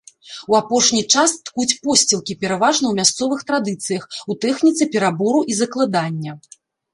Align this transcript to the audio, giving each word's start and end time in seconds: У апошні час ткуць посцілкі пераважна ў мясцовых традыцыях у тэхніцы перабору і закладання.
У 0.51 0.55
апошні 0.59 1.01
час 1.13 1.35
ткуць 1.49 1.75
посцілкі 1.83 2.35
пераважна 2.45 2.85
ў 2.93 3.01
мясцовых 3.01 3.45
традыцыях 3.51 4.09
у 4.33 4.37
тэхніцы 4.47 4.83
перабору 4.97 5.45
і 5.51 5.61
закладання. 5.61 6.31